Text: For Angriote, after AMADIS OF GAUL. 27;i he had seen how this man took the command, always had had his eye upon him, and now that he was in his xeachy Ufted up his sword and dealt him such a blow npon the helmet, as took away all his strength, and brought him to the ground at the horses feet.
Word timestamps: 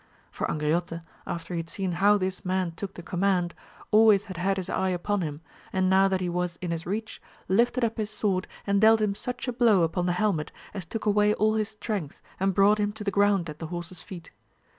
For 0.31 0.47
Angriote, 0.47 1.03
after 1.27 1.27
AMADIS 1.27 1.27
OF 1.27 1.27
GAUL. 1.27 1.37
27;i 1.37 1.47
he 1.53 1.57
had 1.57 1.69
seen 1.69 1.91
how 1.91 2.17
this 2.17 2.43
man 2.43 2.71
took 2.71 2.95
the 2.95 3.03
command, 3.03 3.53
always 3.91 4.25
had 4.25 4.37
had 4.37 4.57
his 4.57 4.67
eye 4.67 4.89
upon 4.89 5.21
him, 5.21 5.41
and 5.71 5.91
now 5.91 6.07
that 6.07 6.21
he 6.21 6.27
was 6.27 6.55
in 6.59 6.71
his 6.71 6.85
xeachy 6.85 7.19
Ufted 7.47 7.83
up 7.83 7.97
his 7.99 8.09
sword 8.09 8.47
and 8.65 8.81
dealt 8.81 8.99
him 8.99 9.13
such 9.13 9.47
a 9.47 9.53
blow 9.53 9.87
npon 9.87 10.07
the 10.07 10.13
helmet, 10.13 10.51
as 10.73 10.85
took 10.85 11.05
away 11.05 11.35
all 11.35 11.53
his 11.53 11.69
strength, 11.69 12.19
and 12.39 12.55
brought 12.55 12.79
him 12.79 12.91
to 12.93 13.03
the 13.03 13.11
ground 13.11 13.47
at 13.47 13.59
the 13.59 13.67
horses 13.67 14.01
feet. 14.01 14.31